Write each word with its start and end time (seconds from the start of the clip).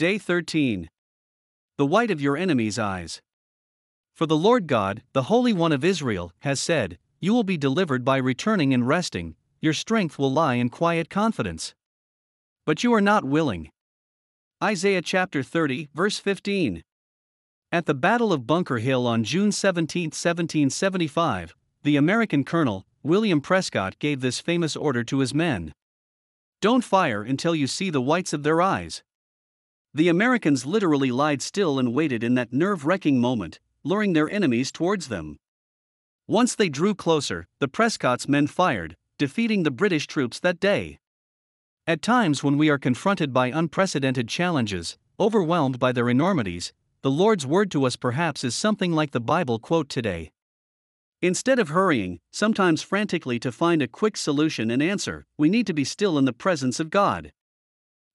Day 0.00 0.16
13. 0.16 0.88
The 1.76 1.84
white 1.84 2.10
of 2.10 2.22
your 2.22 2.34
enemy's 2.34 2.78
eyes. 2.78 3.20
For 4.14 4.24
the 4.24 4.34
Lord 4.34 4.66
God, 4.66 5.02
the 5.12 5.24
Holy 5.24 5.52
One 5.52 5.72
of 5.72 5.84
Israel, 5.84 6.32
has 6.38 6.58
said, 6.58 6.96
You 7.20 7.34
will 7.34 7.44
be 7.44 7.58
delivered 7.58 8.02
by 8.02 8.16
returning 8.16 8.72
and 8.72 8.88
resting, 8.88 9.34
your 9.60 9.74
strength 9.74 10.18
will 10.18 10.32
lie 10.32 10.54
in 10.54 10.70
quiet 10.70 11.10
confidence. 11.10 11.74
But 12.64 12.82
you 12.82 12.94
are 12.94 13.02
not 13.02 13.26
willing. 13.26 13.68
Isaiah 14.64 15.02
chapter 15.02 15.42
30, 15.42 15.90
verse 15.94 16.18
15. 16.18 16.82
At 17.70 17.84
the 17.84 17.92
Battle 17.92 18.32
of 18.32 18.46
Bunker 18.46 18.78
Hill 18.78 19.06
on 19.06 19.22
June 19.22 19.52
17, 19.52 20.04
1775, 20.04 21.54
the 21.82 21.96
American 21.96 22.44
colonel, 22.44 22.86
William 23.02 23.42
Prescott, 23.42 23.98
gave 23.98 24.22
this 24.22 24.40
famous 24.40 24.76
order 24.76 25.04
to 25.04 25.18
his 25.18 25.34
men 25.34 25.74
Don't 26.62 26.84
fire 26.84 27.22
until 27.22 27.54
you 27.54 27.66
see 27.66 27.90
the 27.90 28.00
whites 28.00 28.32
of 28.32 28.44
their 28.44 28.62
eyes. 28.62 29.02
The 29.92 30.08
Americans 30.08 30.64
literally 30.64 31.10
lied 31.10 31.42
still 31.42 31.78
and 31.78 31.92
waited 31.92 32.22
in 32.22 32.34
that 32.34 32.52
nerve 32.52 32.86
wracking 32.86 33.20
moment, 33.20 33.58
luring 33.82 34.12
their 34.12 34.30
enemies 34.30 34.70
towards 34.70 35.08
them. 35.08 35.38
Once 36.28 36.54
they 36.54 36.68
drew 36.68 36.94
closer, 36.94 37.48
the 37.58 37.66
Prescott's 37.66 38.28
men 38.28 38.46
fired, 38.46 38.96
defeating 39.18 39.64
the 39.64 39.70
British 39.72 40.06
troops 40.06 40.38
that 40.38 40.60
day. 40.60 41.00
At 41.88 42.02
times 42.02 42.44
when 42.44 42.56
we 42.56 42.68
are 42.68 42.78
confronted 42.78 43.32
by 43.32 43.48
unprecedented 43.48 44.28
challenges, 44.28 44.96
overwhelmed 45.18 45.80
by 45.80 45.90
their 45.90 46.08
enormities, 46.08 46.72
the 47.02 47.10
Lord's 47.10 47.44
word 47.44 47.70
to 47.72 47.84
us 47.84 47.96
perhaps 47.96 48.44
is 48.44 48.54
something 48.54 48.92
like 48.92 49.10
the 49.10 49.20
Bible 49.20 49.58
quote 49.58 49.88
today. 49.88 50.30
Instead 51.20 51.58
of 51.58 51.70
hurrying, 51.70 52.20
sometimes 52.30 52.80
frantically 52.80 53.40
to 53.40 53.50
find 53.50 53.82
a 53.82 53.88
quick 53.88 54.16
solution 54.16 54.70
and 54.70 54.80
answer, 54.80 55.26
we 55.36 55.50
need 55.50 55.66
to 55.66 55.74
be 55.74 55.84
still 55.84 56.16
in 56.16 56.26
the 56.26 56.32
presence 56.32 56.78
of 56.78 56.90
God. 56.90 57.32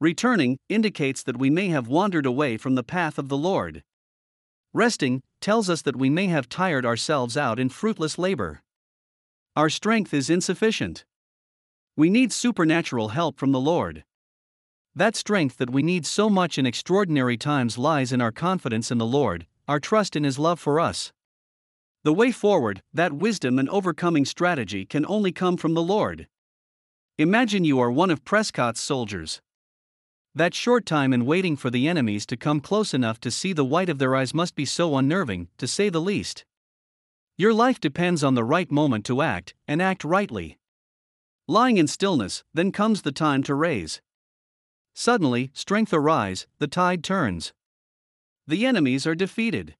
Returning 0.00 0.56
indicates 0.70 1.22
that 1.24 1.36
we 1.36 1.50
may 1.50 1.68
have 1.68 1.86
wandered 1.86 2.24
away 2.24 2.56
from 2.56 2.74
the 2.74 2.82
path 2.82 3.18
of 3.18 3.28
the 3.28 3.36
Lord. 3.36 3.82
Resting 4.72 5.20
tells 5.42 5.68
us 5.68 5.82
that 5.82 5.96
we 5.96 6.08
may 6.08 6.26
have 6.26 6.48
tired 6.48 6.86
ourselves 6.86 7.36
out 7.36 7.58
in 7.58 7.68
fruitless 7.68 8.16
labor. 8.16 8.62
Our 9.56 9.68
strength 9.68 10.14
is 10.14 10.30
insufficient. 10.30 11.04
We 11.96 12.08
need 12.08 12.32
supernatural 12.32 13.08
help 13.08 13.38
from 13.38 13.52
the 13.52 13.60
Lord. 13.60 14.04
That 14.94 15.16
strength 15.16 15.58
that 15.58 15.68
we 15.68 15.82
need 15.82 16.06
so 16.06 16.30
much 16.30 16.56
in 16.56 16.64
extraordinary 16.64 17.36
times 17.36 17.76
lies 17.76 18.10
in 18.10 18.22
our 18.22 18.32
confidence 18.32 18.90
in 18.90 18.96
the 18.96 19.04
Lord, 19.04 19.46
our 19.68 19.80
trust 19.80 20.16
in 20.16 20.24
His 20.24 20.38
love 20.38 20.58
for 20.58 20.80
us. 20.80 21.12
The 22.04 22.14
way 22.14 22.32
forward, 22.32 22.80
that 22.94 23.12
wisdom 23.12 23.58
and 23.58 23.68
overcoming 23.68 24.24
strategy 24.24 24.86
can 24.86 25.04
only 25.04 25.30
come 25.30 25.58
from 25.58 25.74
the 25.74 25.82
Lord. 25.82 26.26
Imagine 27.18 27.64
you 27.64 27.78
are 27.80 27.90
one 27.90 28.10
of 28.10 28.24
Prescott's 28.24 28.80
soldiers. 28.80 29.42
That 30.34 30.54
short 30.54 30.86
time 30.86 31.12
in 31.12 31.26
waiting 31.26 31.56
for 31.56 31.70
the 31.70 31.88
enemies 31.88 32.24
to 32.26 32.36
come 32.36 32.60
close 32.60 32.94
enough 32.94 33.18
to 33.20 33.30
see 33.32 33.52
the 33.52 33.64
white 33.64 33.88
of 33.88 33.98
their 33.98 34.14
eyes 34.14 34.32
must 34.32 34.54
be 34.54 34.64
so 34.64 34.96
unnerving, 34.96 35.48
to 35.58 35.66
say 35.66 35.88
the 35.88 36.00
least. 36.00 36.44
Your 37.36 37.52
life 37.52 37.80
depends 37.80 38.22
on 38.22 38.34
the 38.34 38.44
right 38.44 38.70
moment 38.70 39.04
to 39.06 39.22
act, 39.22 39.54
and 39.66 39.82
act 39.82 40.04
rightly. 40.04 40.58
Lying 41.48 41.78
in 41.78 41.88
stillness, 41.88 42.44
then 42.54 42.70
comes 42.70 43.02
the 43.02 43.10
time 43.10 43.42
to 43.42 43.54
raise. 43.56 44.00
Suddenly, 44.94 45.50
strength 45.52 45.92
arise, 45.92 46.46
the 46.58 46.68
tide 46.68 47.02
turns. 47.02 47.52
The 48.46 48.66
enemies 48.66 49.06
are 49.06 49.16
defeated. 49.16 49.74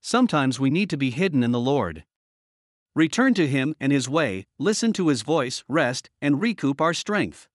Sometimes 0.00 0.60
we 0.60 0.70
need 0.70 0.90
to 0.90 0.96
be 0.96 1.10
hidden 1.10 1.42
in 1.42 1.50
the 1.50 1.58
Lord. 1.58 2.04
Return 2.94 3.34
to 3.34 3.48
Him 3.48 3.74
and 3.80 3.90
His 3.90 4.08
way, 4.08 4.46
listen 4.58 4.92
to 4.92 5.08
His 5.08 5.22
voice, 5.22 5.64
rest, 5.68 6.08
and 6.22 6.40
recoup 6.40 6.80
our 6.80 6.94
strength. 6.94 7.48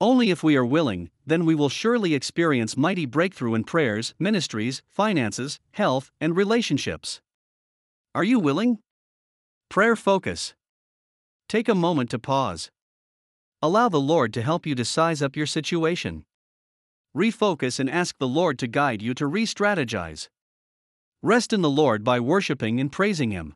Only 0.00 0.30
if 0.30 0.42
we 0.42 0.56
are 0.56 0.64
willing, 0.64 1.10
then 1.26 1.46
we 1.46 1.54
will 1.54 1.70
surely 1.70 2.14
experience 2.14 2.76
mighty 2.76 3.06
breakthrough 3.06 3.54
in 3.54 3.64
prayers, 3.64 4.14
ministries, 4.18 4.82
finances, 4.88 5.58
health, 5.72 6.10
and 6.20 6.36
relationships. 6.36 7.22
Are 8.14 8.24
you 8.24 8.38
willing? 8.38 8.78
Prayer 9.70 9.96
focus. 9.96 10.54
Take 11.48 11.68
a 11.68 11.74
moment 11.74 12.10
to 12.10 12.18
pause. 12.18 12.70
Allow 13.62 13.88
the 13.88 14.00
Lord 14.00 14.34
to 14.34 14.42
help 14.42 14.66
you 14.66 14.74
to 14.74 14.84
size 14.84 15.22
up 15.22 15.34
your 15.34 15.46
situation. 15.46 16.24
Refocus 17.16 17.80
and 17.80 17.88
ask 17.88 18.18
the 18.18 18.28
Lord 18.28 18.58
to 18.58 18.66
guide 18.66 19.00
you 19.00 19.14
to 19.14 19.26
re 19.26 19.46
strategize. 19.46 20.28
Rest 21.22 21.54
in 21.54 21.62
the 21.62 21.70
Lord 21.70 22.04
by 22.04 22.20
worshiping 22.20 22.78
and 22.80 22.92
praising 22.92 23.30
Him. 23.30 23.54